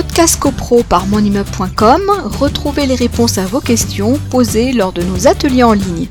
[0.00, 2.02] Podcast CoPro par monimmeuble.com,
[2.38, 6.06] retrouvez les réponses à vos questions posées lors de nos ateliers en ligne.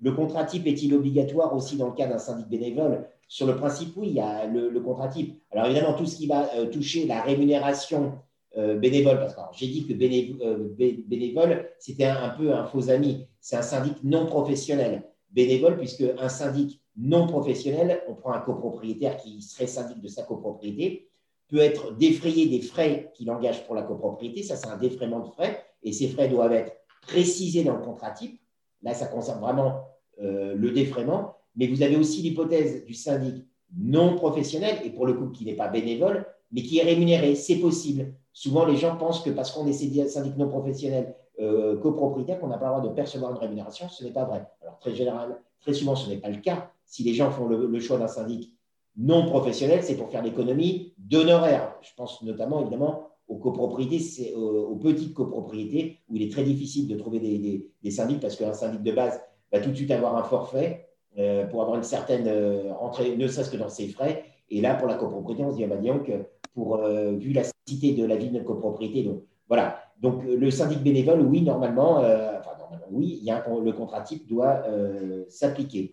[0.00, 3.06] Le contrat type est-il obligatoire aussi dans le cas d'un syndic bénévole?
[3.28, 5.40] Sur le principe, oui, il y a le, contrat type.
[5.52, 8.14] Alors évidemment, tout ce qui va euh, toucher la rémunération
[8.56, 10.74] euh, bénévole, parce que j'ai dit que euh,
[11.06, 13.28] bénévole, c'était un, peu un faux ami.
[13.40, 15.04] C'est un syndic non professionnel.
[15.30, 20.24] Bénévole, puisque un syndic non professionnel, on prend un copropriétaire qui serait syndic de sa
[20.24, 21.08] copropriété,
[21.54, 24.42] peut être défrayé des frais qu'il engage pour la copropriété.
[24.42, 25.64] Ça, c'est un défraiement de frais.
[25.84, 26.72] Et ces frais doivent être
[27.02, 28.40] précisés dans le contrat type.
[28.82, 29.84] Là, ça concerne vraiment
[30.20, 31.36] euh, le défraiement.
[31.54, 33.44] Mais vous avez aussi l'hypothèse du syndic
[33.78, 37.36] non professionnel, et pour le coup, qui n'est pas bénévole, mais qui est rémunéré.
[37.36, 38.14] C'est possible.
[38.32, 42.58] Souvent, les gens pensent que parce qu'on est syndic non professionnel euh, copropriétaire, qu'on n'a
[42.58, 43.88] pas le droit de percevoir une rémunération.
[43.88, 44.44] Ce n'est pas vrai.
[44.60, 46.72] Alors, très général, très souvent, ce n'est pas le cas.
[46.84, 48.53] Si les gens font le choix d'un syndic
[48.96, 51.74] non professionnel, c'est pour faire l'économie d'honoraires.
[51.82, 56.96] Je pense notamment, évidemment, aux copropriétés, aux, petites copropriétés, où il est très difficile de
[56.96, 59.20] trouver des, syndics, parce qu'un syndic de base
[59.52, 60.88] va tout de suite avoir un forfait
[61.18, 64.24] euh, pour avoir une certaine euh, entrée, ne serait-ce que dans ses frais.
[64.50, 66.12] Et là, pour la copropriété, on se dit, ah bah, que
[66.54, 69.78] pour, euh, vu la cité de la ville de copropriété, donc voilà.
[70.00, 72.50] Donc, le syndic bénévole, oui, normalement, enfin,
[72.90, 74.62] oui, il y a le contrat type doit
[75.28, 75.92] s'appliquer.